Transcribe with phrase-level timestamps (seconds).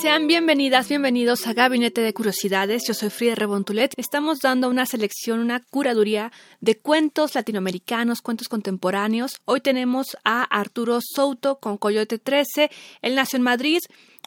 [0.00, 2.84] Sean bienvenidas, bienvenidos a Gabinete de Curiosidades.
[2.88, 3.92] Yo soy Frida Rebontulet.
[3.98, 9.42] Estamos dando una selección, una curaduría de cuentos latinoamericanos, cuentos contemporáneos.
[9.44, 12.70] Hoy tenemos a Arturo Souto con Coyote 13.
[13.02, 13.80] Él nació en Madrid,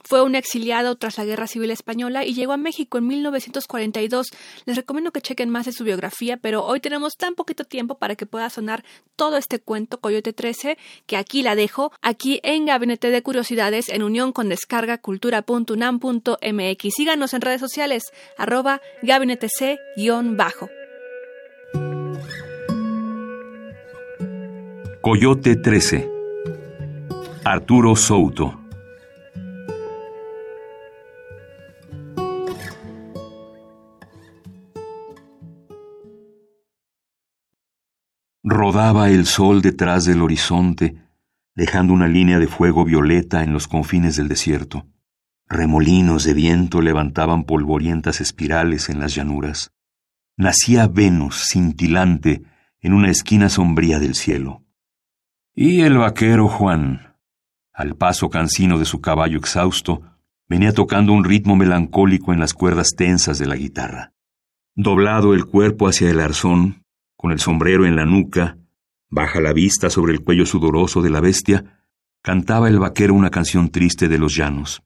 [0.04, 4.28] fue un exiliado tras la Guerra Civil Española y llegó a México en 1942.
[4.66, 8.16] Les recomiendo que chequen más de su biografía, pero hoy tenemos tan poquito tiempo para
[8.16, 8.84] que pueda sonar
[9.16, 14.04] todo este cuento Coyote 13 que aquí la dejo, aquí en Gabinete de Curiosidades en
[14.04, 16.94] unión con descargacultura.unam.mx.
[16.96, 18.04] Síganos en redes sociales,
[18.38, 20.70] arroba gabinete C-bajo.
[25.02, 26.10] Coyote 13
[27.44, 28.63] Arturo Souto
[38.54, 40.96] Rodaba el sol detrás del horizonte,
[41.56, 44.86] dejando una línea de fuego violeta en los confines del desierto.
[45.48, 49.72] Remolinos de viento levantaban polvorientas espirales en las llanuras.
[50.38, 52.44] Nacía Venus cintilante
[52.80, 54.64] en una esquina sombría del cielo.
[55.56, 57.16] Y el vaquero Juan,
[57.74, 60.04] al paso cansino de su caballo exhausto,
[60.48, 64.14] venía tocando un ritmo melancólico en las cuerdas tensas de la guitarra.
[64.76, 66.83] Doblado el cuerpo hacia el arzón,
[67.24, 68.58] con el sombrero en la nuca,
[69.10, 71.86] baja la vista sobre el cuello sudoroso de la bestia,
[72.22, 74.84] cantaba el vaquero una canción triste de los llanos.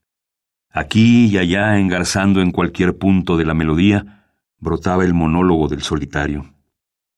[0.70, 4.28] Aquí y allá, engarzando en cualquier punto de la melodía,
[4.60, 6.54] brotaba el monólogo del solitario.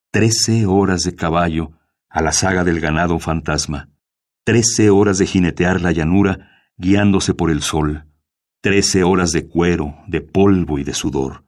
[0.10, 1.74] Trece horas de caballo
[2.08, 3.90] a la saga del ganado fantasma,
[4.46, 8.06] trece horas de jinetear la llanura guiándose por el sol,
[8.62, 11.44] trece horas de cuero, de polvo y de sudor.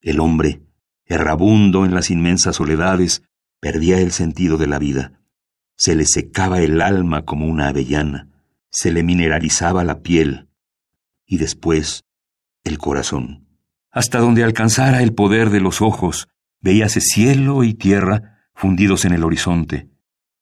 [0.00, 0.62] El hombre,
[1.12, 3.22] errabundo en las inmensas soledades,
[3.60, 5.20] perdía el sentido de la vida.
[5.76, 8.28] Se le secaba el alma como una avellana,
[8.70, 10.48] se le mineralizaba la piel
[11.26, 12.04] y después
[12.64, 13.46] el corazón.
[13.90, 16.28] Hasta donde alcanzara el poder de los ojos,
[16.60, 19.88] veíase cielo y tierra fundidos en el horizonte,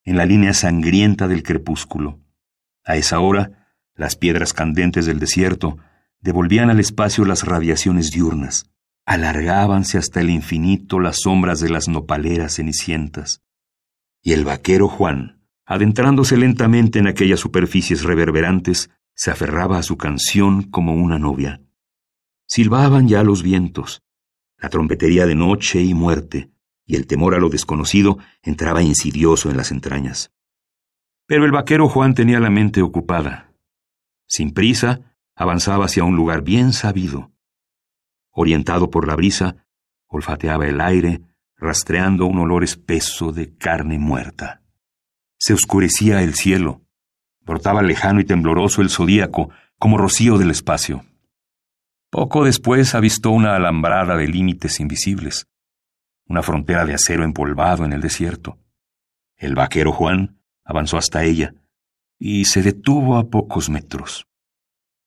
[0.05, 2.21] en la línea sangrienta del crepúsculo.
[2.85, 5.79] A esa hora, las piedras candentes del desierto
[6.21, 8.71] devolvían al espacio las radiaciones diurnas
[9.11, 13.43] alargábanse hasta el infinito las sombras de las nopaleras cenicientas.
[14.23, 20.63] Y el vaquero Juan, adentrándose lentamente en aquellas superficies reverberantes, se aferraba a su canción
[20.63, 21.61] como una novia.
[22.47, 24.01] Silbaban ya los vientos,
[24.59, 26.53] la trompetería de noche y muerte,
[26.87, 30.31] y el temor a lo desconocido entraba insidioso en las entrañas.
[31.27, 33.53] Pero el vaquero Juan tenía la mente ocupada.
[34.29, 37.33] Sin prisa, avanzaba hacia un lugar bien sabido,
[38.33, 39.67] Orientado por la brisa,
[40.07, 41.23] olfateaba el aire,
[41.57, 44.63] rastreando un olor espeso de carne muerta.
[45.39, 46.83] Se oscurecía el cielo.
[47.41, 51.05] Brotaba lejano y tembloroso el zodíaco, como rocío del espacio.
[52.11, 55.47] Poco después avistó una alambrada de límites invisibles,
[56.27, 58.59] una frontera de acero empolvado en el desierto.
[59.37, 61.55] El vaquero Juan avanzó hasta ella
[62.19, 64.27] y se detuvo a pocos metros.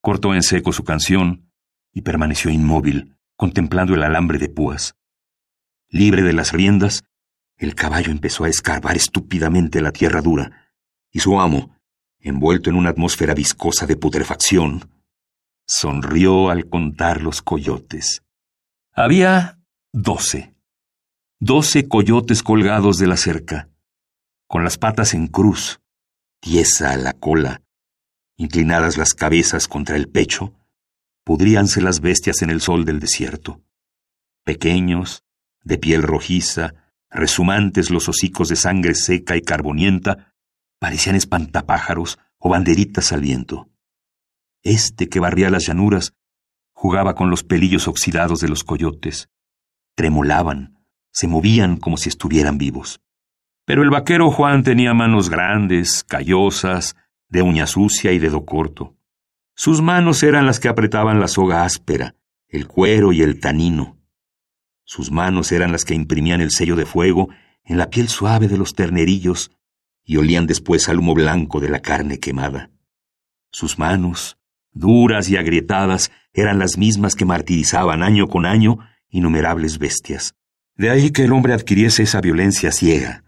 [0.01, 1.53] Cortó en seco su canción
[1.94, 4.96] y permaneció inmóvil, contemplando el alambre de púas.
[5.90, 7.04] Libre de las riendas,
[7.58, 10.74] el caballo empezó a escarbar estúpidamente la tierra dura,
[11.12, 11.78] y su amo,
[12.20, 14.90] envuelto en una atmósfera viscosa de putrefacción,
[15.66, 18.24] sonrió al contar los coyotes.
[18.92, 19.59] Había
[19.94, 20.53] doce.
[21.40, 23.70] Doce coyotes colgados de la cerca,
[24.48, 25.82] con las patas en cruz,
[26.40, 27.62] tiesa la cola,
[28.38, 30.53] inclinadas las cabezas contra el pecho,
[31.23, 33.61] pudríanse las bestias en el sol del desierto.
[34.44, 35.23] Pequeños,
[35.63, 36.73] de piel rojiza,
[37.09, 40.34] resumantes los hocicos de sangre seca y carbonienta,
[40.79, 43.70] parecían espantapájaros o banderitas al viento.
[44.64, 46.14] Este que barría las llanuras
[46.73, 49.29] jugaba con los pelillos oxidados de los coyotes.
[49.96, 53.02] Tremolaban, se movían como si estuvieran vivos.
[53.66, 56.97] Pero el vaquero Juan tenía manos grandes, callosas,
[57.29, 58.97] de uña sucia y dedo corto.
[59.55, 62.16] Sus manos eran las que apretaban la soga áspera,
[62.47, 63.97] el cuero y el tanino.
[64.84, 67.29] Sus manos eran las que imprimían el sello de fuego
[67.64, 69.52] en la piel suave de los ternerillos
[70.03, 72.72] y olían después al humo blanco de la carne quemada.
[73.52, 74.38] Sus manos,
[74.72, 78.79] duras y agrietadas, eran las mismas que martirizaban año con año
[79.09, 80.35] innumerables bestias.
[80.76, 83.23] De ahí que el hombre adquiriese esa violencia ciega,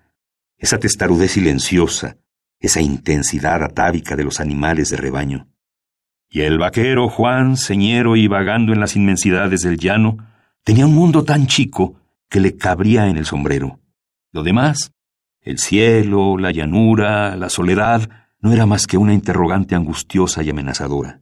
[0.58, 2.18] esa testarudez silenciosa,
[2.60, 5.48] esa intensidad atávica de los animales de rebaño.
[6.36, 10.18] Y el vaquero Juan, señero y vagando en las inmensidades del llano,
[10.66, 11.96] tenía un mundo tan chico
[12.28, 13.80] que le cabría en el sombrero.
[14.34, 14.92] Lo demás,
[15.40, 18.10] el cielo, la llanura, la soledad,
[18.42, 21.22] no era más que una interrogante angustiosa y amenazadora.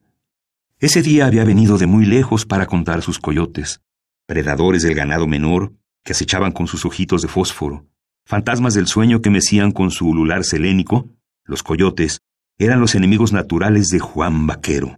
[0.79, 3.81] Ese día había venido de muy lejos para contar sus coyotes,
[4.25, 5.73] predadores del ganado menor
[6.03, 7.85] que acechaban con sus ojitos de fósforo,
[8.25, 11.07] fantasmas del sueño que mecían con su ulular selénico,
[11.43, 12.23] los coyotes,
[12.57, 14.97] eran los enemigos naturales de Juan Vaquero.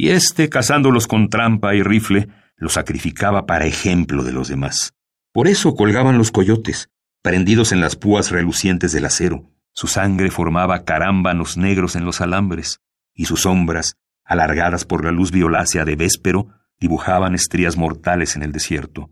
[0.00, 4.94] Y éste, cazándolos con trampa y rifle, los sacrificaba para ejemplo de los demás.
[5.32, 6.88] Por eso colgaban los coyotes,
[7.20, 9.50] prendidos en las púas relucientes del acero.
[9.72, 12.78] Su sangre formaba carámbanos negros en los alambres,
[13.12, 16.46] y sus sombras, alargadas por la luz violácea de véspero,
[16.78, 19.10] dibujaban estrías mortales en el desierto.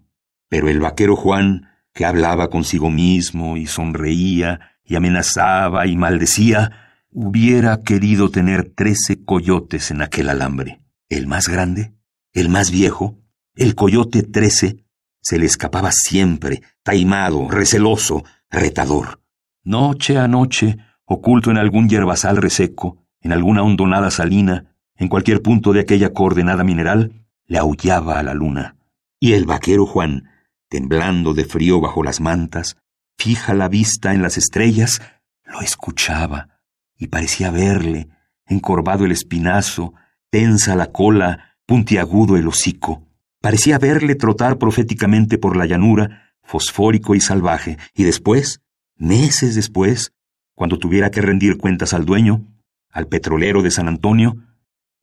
[0.48, 6.85] Pero el vaquero Juan, que hablaba consigo mismo y sonreía y amenazaba y maldecía,
[7.18, 10.82] hubiera querido tener trece coyotes en aquel alambre.
[11.08, 11.94] El más grande,
[12.34, 13.16] el más viejo,
[13.54, 14.84] el coyote trece,
[15.22, 19.22] se le escapaba siempre, taimado, receloso, retador.
[19.64, 20.76] Noche a noche,
[21.06, 26.64] oculto en algún yerbazal reseco, en alguna hondonada salina, en cualquier punto de aquella coordenada
[26.64, 28.76] mineral, le aullaba a la luna.
[29.18, 30.28] Y el vaquero Juan,
[30.68, 32.76] temblando de frío bajo las mantas,
[33.16, 35.00] fija la vista en las estrellas,
[35.46, 36.55] lo escuchaba
[36.98, 38.08] y parecía verle,
[38.46, 39.94] encorvado el espinazo,
[40.30, 43.06] tensa la cola, puntiagudo el hocico.
[43.40, 48.60] Parecía verle trotar proféticamente por la llanura, fosfórico y salvaje, y después,
[48.96, 50.12] meses después,
[50.54, 52.46] cuando tuviera que rendir cuentas al dueño,
[52.90, 54.36] al petrolero de San Antonio,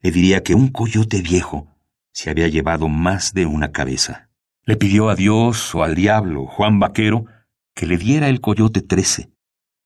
[0.02, 1.68] le diría que un coyote viejo
[2.12, 4.30] se había llevado más de una cabeza.
[4.66, 7.26] Le pidió a Dios o al diablo, Juan Vaquero,
[7.76, 9.33] que le diera el coyote trece,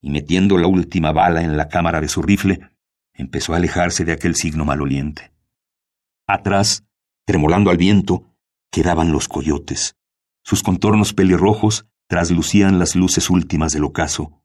[0.01, 2.59] y metiendo la última bala en la cámara de su rifle,
[3.13, 5.31] empezó a alejarse de aquel signo maloliente.
[6.27, 6.83] Atrás,
[7.25, 8.23] tremolando al viento,
[8.71, 9.95] quedaban los coyotes.
[10.44, 14.44] Sus contornos pelirrojos traslucían las luces últimas del ocaso,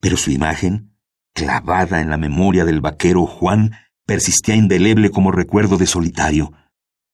[0.00, 0.96] pero su imagen,
[1.32, 3.72] clavada en la memoria del vaquero Juan,
[4.06, 6.52] persistía indeleble como recuerdo de solitario.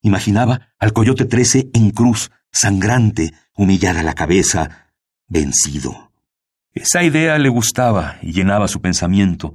[0.02, 4.92] Imaginaba al coyote trece en cruz, sangrante, humillada la cabeza,
[5.28, 6.09] vencido.
[6.74, 9.54] Esa idea le gustaba y llenaba su pensamiento,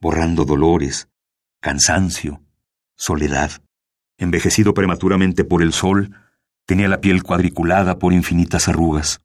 [0.00, 1.08] borrando dolores,
[1.60, 2.40] cansancio,
[2.96, 3.50] soledad.
[4.16, 6.14] Envejecido prematuramente por el sol,
[6.64, 9.20] tenía la piel cuadriculada por infinitas arrugas.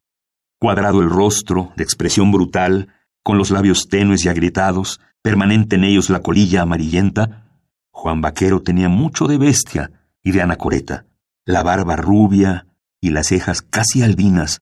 [0.58, 2.88] Cuadrado el rostro, de expresión brutal,
[3.22, 7.48] con los labios tenues y agrietados, permanente en ellos la colilla amarillenta,
[7.90, 9.90] Juan Vaquero tenía mucho de bestia
[10.22, 11.06] y de anacoreta.
[11.46, 12.66] La barba rubia,
[13.00, 14.60] y las cejas casi albinas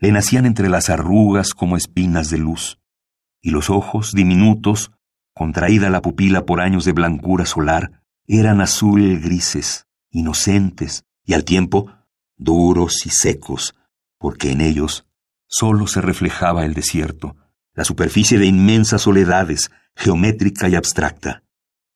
[0.00, 2.80] le nacían entre las arrugas como espinas de luz,
[3.42, 4.92] y los ojos diminutos,
[5.34, 11.92] contraída la pupila por años de blancura solar, eran azul grises, inocentes, y al tiempo
[12.36, 13.74] duros y secos,
[14.18, 15.06] porque en ellos
[15.46, 17.36] sólo se reflejaba el desierto,
[17.74, 21.42] la superficie de inmensas soledades, geométrica y abstracta.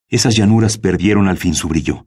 [0.09, 2.07] Esas llanuras perdieron al fin su brillo,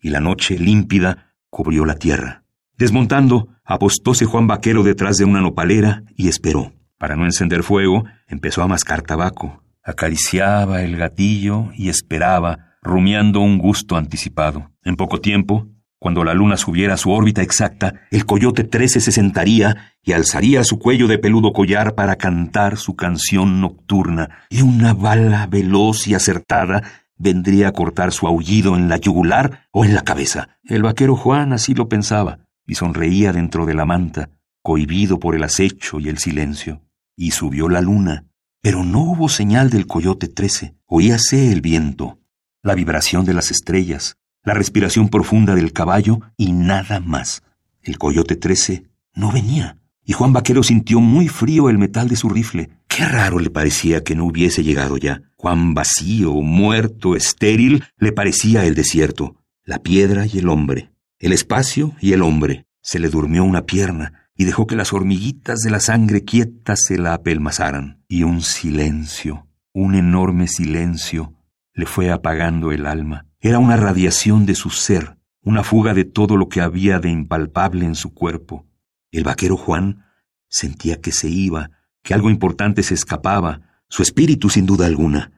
[0.00, 2.44] y la noche límpida cubrió la tierra.
[2.76, 6.72] Desmontando, apostóse Juan Vaquero detrás de una nopalera y esperó.
[6.96, 9.62] Para no encender fuego, empezó a mascar tabaco.
[9.84, 14.70] Acariciaba el gatillo y esperaba, rumiando un gusto anticipado.
[14.82, 19.12] En poco tiempo, cuando la luna subiera a su órbita exacta, el coyote trece se
[19.12, 24.94] sentaría y alzaría su cuello de peludo collar para cantar su canción nocturna, y una
[24.94, 26.82] bala veloz y acertada
[27.16, 30.58] vendría a cortar su aullido en la yugular o en la cabeza.
[30.64, 34.30] El vaquero Juan así lo pensaba y sonreía dentro de la manta,
[34.62, 36.82] cohibido por el acecho y el silencio.
[37.16, 38.26] Y subió la luna,
[38.60, 40.76] pero no hubo señal del coyote trece.
[40.86, 42.20] Oíase el viento,
[42.62, 47.42] la vibración de las estrellas, la respiración profunda del caballo y nada más.
[47.82, 48.84] El coyote trece
[49.14, 52.68] no venía, y Juan Vaquero sintió muy frío el metal de su rifle.
[52.86, 55.22] Qué raro le parecía que no hubiese llegado ya.
[55.36, 61.94] Cuán vacío, muerto, estéril le parecía el desierto, la piedra y el hombre el espacio
[62.00, 62.66] y el hombre.
[62.80, 66.96] Se le durmió una pierna y dejó que las hormiguitas de la sangre quieta se
[66.96, 68.02] la apelmazaran.
[68.08, 71.34] Y un silencio, un enorme silencio,
[71.74, 73.26] le fue apagando el alma.
[73.40, 77.84] Era una radiación de su ser, una fuga de todo lo que había de impalpable
[77.84, 78.66] en su cuerpo.
[79.10, 80.04] El vaquero Juan
[80.48, 81.70] sentía que se iba,
[82.02, 85.32] que algo importante se escapaba, su espíritu sin duda alguna.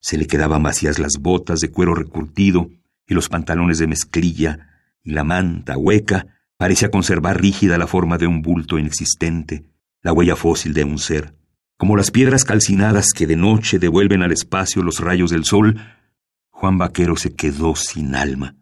[0.00, 2.70] Se le quedaban vacías las botas de cuero recurtido
[3.06, 4.69] y los pantalones de mezclilla,
[5.02, 6.26] y la manta hueca
[6.56, 9.64] parecía conservar rígida la forma de un bulto inexistente,
[10.02, 11.34] la huella fósil de un ser.
[11.76, 15.80] como las piedras calcinadas que de noche devuelven al espacio los rayos del sol,
[16.50, 18.54] Juan Vaquero se quedó sin alma.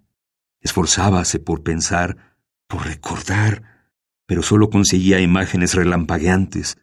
[0.61, 2.37] Esforzábase por pensar,
[2.69, 3.91] por recordar,
[4.25, 6.79] pero solo conseguía imágenes relampagueantes,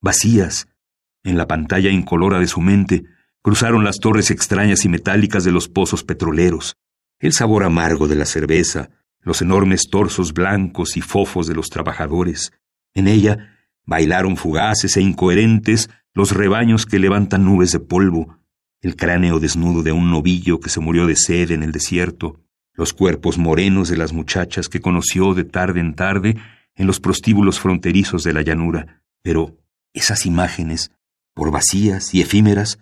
[0.00, 0.68] vacías.
[1.24, 3.04] En la pantalla incolora de su mente
[3.42, 6.76] cruzaron las torres extrañas y metálicas de los pozos petroleros,
[7.26, 8.90] el sabor amargo de la cerveza,
[9.20, 12.52] los enormes torsos blancos y fofos de los trabajadores.
[12.92, 13.54] En ella
[13.86, 18.38] Bailaron fugaces e incoherentes los rebaños que levantan nubes de polvo,
[18.80, 22.40] el cráneo desnudo de un novillo que se murió de sed en el desierto,
[22.72, 26.36] los cuerpos morenos de las muchachas que conoció de tarde en tarde
[26.74, 29.02] en los prostíbulos fronterizos de la llanura.
[29.22, 29.58] Pero
[29.92, 30.90] esas imágenes,
[31.34, 32.78] por vacías y efímeras,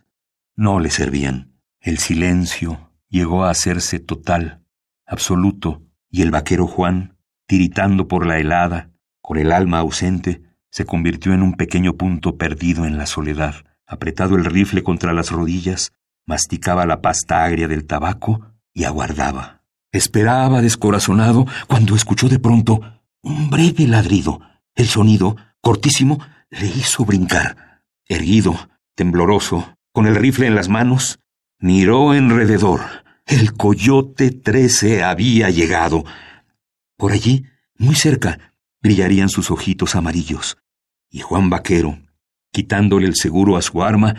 [0.55, 1.53] no le servían.
[1.81, 4.65] El silencio llegó a hacerse total,
[5.07, 8.91] absoluto, y el vaquero Juan, tiritando por la helada,
[9.21, 13.55] con el alma ausente, se convirtió en un pequeño punto perdido en la soledad.
[13.87, 15.93] Apretado el rifle contra las rodillas,
[16.27, 19.63] masticaba la pasta agria del tabaco y aguardaba.
[19.93, 22.81] Esperaba descorazonado cuando escuchó de pronto
[23.21, 24.41] un breve ladrido.
[24.75, 27.83] El sonido, cortísimo, le hizo brincar.
[28.09, 31.19] Erguido, tembloroso, con el rifle en las manos,
[31.59, 33.02] miró enrededor.
[33.27, 36.05] El coyote trece había llegado.
[36.97, 40.57] Por allí, muy cerca, brillarían sus ojitos amarillos
[41.13, 41.99] y Juan Vaquero,
[42.51, 44.15] quitándole el seguro a su arma,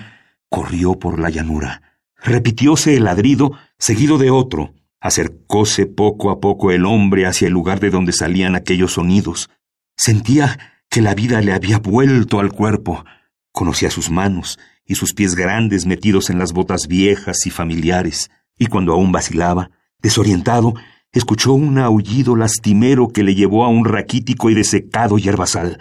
[0.47, 1.81] corrió por la llanura.
[2.15, 4.75] Repitióse el ladrido, seguido de otro.
[5.01, 9.49] Acercóse poco a poco el hombre hacia el lugar de donde salían aquellos sonidos.
[9.97, 13.03] Sentía que la vida le había vuelto al cuerpo.
[13.51, 18.67] Conocía sus manos y sus pies grandes metidos en las botas viejas y familiares, y
[18.67, 20.73] cuando aún vacilaba, desorientado,
[21.11, 25.79] escuchó un aullido lastimero que le llevó a un raquítico y desecado yerbasal.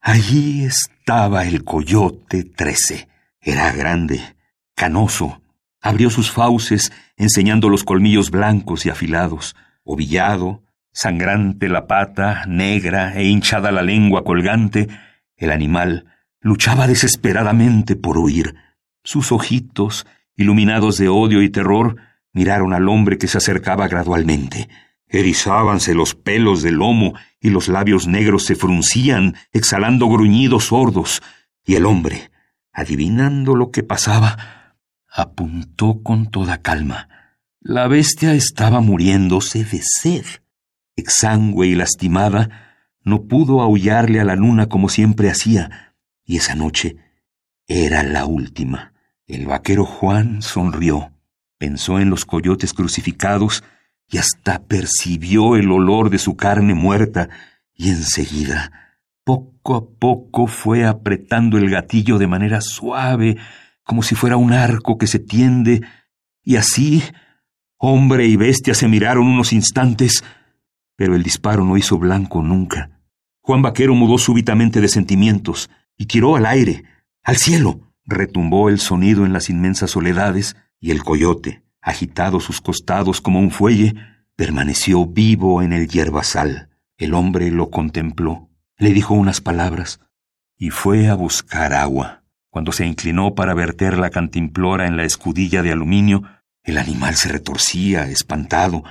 [0.00, 3.08] Allí estaba el coyote trece.
[3.40, 4.36] Era grande,
[4.74, 5.40] canoso.
[5.80, 9.56] Abrió sus fauces, enseñando los colmillos blancos y afilados.
[9.84, 14.88] Ovillado, sangrante la pata, negra e hinchada la lengua colgante,
[15.36, 16.06] el animal
[16.40, 18.54] luchaba desesperadamente por huir.
[19.04, 20.06] Sus ojitos,
[20.36, 21.96] iluminados de odio y terror,
[22.32, 24.68] miraron al hombre que se acercaba gradualmente.
[25.08, 31.22] Erizábanse los pelos del lomo y los labios negros se fruncían, exhalando gruñidos sordos,
[31.64, 32.30] y el hombre,
[32.72, 34.74] adivinando lo que pasaba,
[35.10, 37.08] apuntó con toda calma.
[37.60, 40.24] La bestia estaba muriéndose de sed.
[40.96, 45.94] Exangüe y lastimada, no pudo aullarle a la luna como siempre hacía,
[46.24, 46.96] y esa noche
[47.66, 48.92] era la última.
[49.26, 51.12] El vaquero Juan sonrió,
[51.58, 53.64] pensó en los coyotes crucificados,
[54.10, 57.28] y hasta percibió el olor de su carne muerta,
[57.74, 63.36] y enseguida, poco a poco, fue apretando el gatillo de manera suave,
[63.82, 65.82] como si fuera un arco que se tiende,
[66.42, 67.02] y así
[67.78, 70.24] hombre y bestia se miraron unos instantes,
[70.96, 72.90] pero el disparo no hizo blanco nunca.
[73.40, 76.84] Juan Vaquero mudó súbitamente de sentimientos y tiró al aire,
[77.22, 77.80] al cielo.
[78.04, 83.50] Retumbó el sonido en las inmensas soledades y el coyote, agitado sus costados como un
[83.50, 83.94] fuelle,
[84.36, 86.68] permaneció vivo en el yerbasal.
[86.96, 90.00] El hombre lo contempló, le dijo unas palabras
[90.58, 92.24] y fue a buscar agua.
[92.50, 96.24] Cuando se inclinó para verter la cantimplora en la escudilla de aluminio,
[96.64, 98.82] el animal se retorcía, espantado,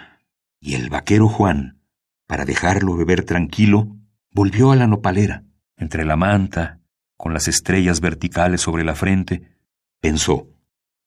[0.59, 1.81] y el vaquero Juan,
[2.25, 3.97] para dejarlo beber tranquilo,
[4.31, 5.43] volvió a la nopalera,
[5.75, 6.79] entre la manta,
[7.17, 9.51] con las estrellas verticales sobre la frente,
[9.99, 10.47] pensó,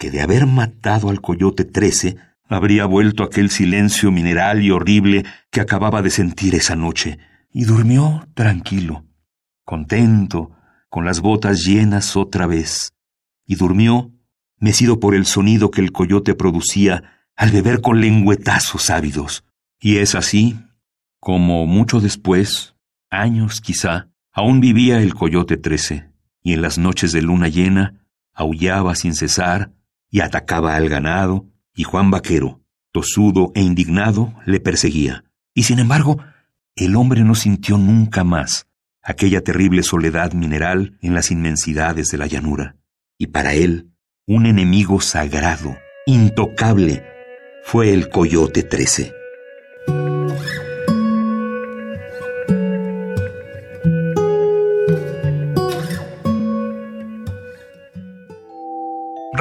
[0.00, 2.16] que de haber matado al coyote trece,
[2.48, 7.18] habría vuelto aquel silencio mineral y horrible que acababa de sentir esa noche,
[7.52, 9.04] y durmió tranquilo,
[9.62, 10.52] contento,
[10.88, 12.94] con las botas llenas otra vez,
[13.46, 14.10] y durmió,
[14.58, 19.44] mecido por el sonido que el coyote producía al beber con lengüetazos ávidos.
[19.78, 20.58] Y es así,
[21.18, 22.74] como mucho después,
[23.10, 26.10] años quizá, aún vivía el coyote trece,
[26.42, 29.72] y en las noches de luna llena aullaba sin cesar,
[30.10, 32.60] y atacaba al ganado, y Juan Vaquero,
[32.92, 35.24] tosudo e indignado, le perseguía.
[35.54, 36.18] Y sin embargo,
[36.76, 38.66] el hombre no sintió nunca más
[39.02, 42.76] aquella terrible soledad mineral en las inmensidades de la llanura.
[43.18, 43.90] Y para él,
[44.26, 45.76] un enemigo sagrado,
[46.06, 47.04] intocable,
[47.64, 49.19] fue el Coyote Trece.